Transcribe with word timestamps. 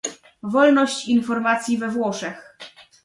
Wolność 0.43 1.07
informacji 1.07 1.77
we 1.77 1.87
Włoszech 1.87 2.57